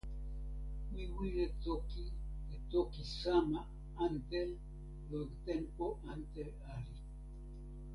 [0.93, 2.03] mi wile toki
[2.55, 3.59] e toki sama
[4.05, 4.39] ante
[5.09, 6.41] lon tenpo ante
[6.75, 6.95] Ali.